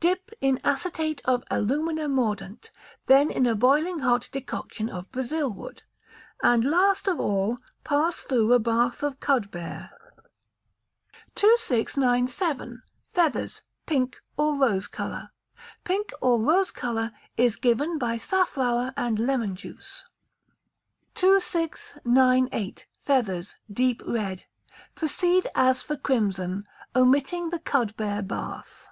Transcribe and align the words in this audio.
Dip 0.00 0.32
in 0.40 0.60
acetate 0.64 1.22
of 1.26 1.44
alumina 1.48 2.08
mordant, 2.08 2.72
then 3.06 3.30
in 3.30 3.46
a 3.46 3.54
boiling 3.54 4.00
hot 4.00 4.28
decoction 4.32 4.88
of 4.90 5.12
Brazil 5.12 5.54
wood 5.54 5.84
and, 6.42 6.64
last 6.64 7.06
of 7.06 7.20
all, 7.20 7.58
pass 7.84 8.22
through 8.22 8.52
a 8.52 8.58
bath 8.58 9.04
of 9.04 9.20
cudbear. 9.20 9.90
2697. 11.36 12.82
Feathers 13.12 13.62
(Pink, 13.86 14.16
or 14.36 14.56
Rose 14.58 14.88
colour). 14.88 15.30
Pink, 15.84 16.10
or 16.20 16.40
rose 16.42 16.72
colour, 16.72 17.12
is 17.36 17.54
given 17.54 17.96
by 17.96 18.18
safflower 18.18 18.92
and 18.96 19.20
lemon 19.20 19.54
juice. 19.54 20.04
2698. 21.14 22.88
Feathers 23.04 23.54
(Deep 23.72 24.02
Red). 24.04 24.46
Proceed 24.96 25.46
as 25.54 25.80
for 25.80 25.94
crimson, 25.96 26.64
omitting 26.96 27.50
the 27.50 27.60
cudbear 27.60 28.20
bath. 28.20 28.88